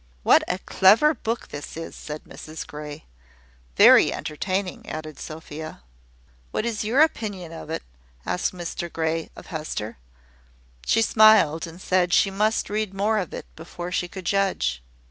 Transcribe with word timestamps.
"What 0.23 0.41
a 0.47 0.57
clever 0.57 1.13
book 1.13 1.49
this 1.49 1.77
is!" 1.77 1.95
said 1.95 2.23
Mrs 2.23 2.65
Grey. 2.65 3.05
"Very 3.75 4.11
entertaining," 4.11 4.89
added 4.89 5.19
Sophia. 5.19 5.83
"What 6.49 6.65
is 6.65 6.83
your 6.83 7.01
opinion 7.01 7.51
of 7.51 7.69
it?" 7.69 7.83
asked 8.25 8.51
Mr 8.51 8.91
Grey 8.91 9.29
of 9.35 9.45
Hester. 9.53 9.99
She 10.87 11.03
smiled, 11.03 11.67
and 11.67 11.79
said 11.79 12.13
she 12.13 12.31
must 12.31 12.67
read 12.67 12.95
more 12.95 13.19
of 13.19 13.31
it 13.31 13.45
before 13.55 13.91
she 13.91 14.07
could 14.07 14.25
judge. 14.25 14.81